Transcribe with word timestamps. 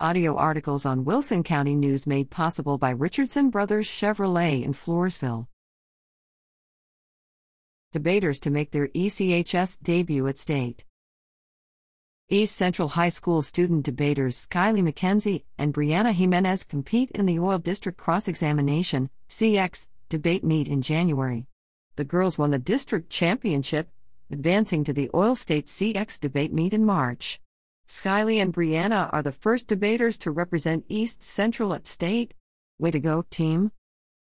Audio 0.00 0.34
articles 0.34 0.84
on 0.84 1.04
Wilson 1.04 1.44
County 1.44 1.76
News 1.76 2.04
made 2.04 2.28
possible 2.28 2.78
by 2.78 2.90
Richardson 2.90 3.48
Brothers 3.48 3.86
Chevrolet 3.86 4.64
in 4.64 4.72
Floresville. 4.72 5.46
Debaters 7.92 8.40
to 8.40 8.50
make 8.50 8.72
their 8.72 8.88
ECHS 8.88 9.78
debut 9.80 10.26
at 10.26 10.36
state. 10.36 10.84
East 12.28 12.56
Central 12.56 12.88
High 12.88 13.08
School 13.10 13.40
student 13.40 13.84
debaters 13.84 14.48
Skylie 14.48 14.82
McKenzie 14.82 15.44
and 15.58 15.72
Brianna 15.72 16.12
Jimenez 16.12 16.64
compete 16.64 17.12
in 17.12 17.26
the 17.26 17.36
UIL 17.36 17.62
District 17.62 17.96
Cross 17.96 18.26
Examination 18.26 19.10
CX 19.28 19.86
debate 20.08 20.42
meet 20.42 20.66
in 20.66 20.82
January. 20.82 21.46
The 21.94 22.04
girls 22.04 22.36
won 22.36 22.50
the 22.50 22.58
district 22.58 23.10
championship, 23.10 23.90
advancing 24.28 24.82
to 24.82 24.92
the 24.92 25.08
UIL 25.14 25.36
State 25.36 25.66
CX 25.66 26.18
debate 26.18 26.52
meet 26.52 26.74
in 26.74 26.84
March. 26.84 27.40
Skylie 27.86 28.40
and 28.40 28.52
Brianna 28.52 29.10
are 29.12 29.22
the 29.22 29.32
first 29.32 29.66
debaters 29.68 30.18
to 30.18 30.30
represent 30.30 30.86
East 30.88 31.22
Central 31.22 31.74
at 31.74 31.86
state. 31.86 32.34
Way 32.78 32.90
to 32.90 33.00
go, 33.00 33.24
team! 33.30 33.72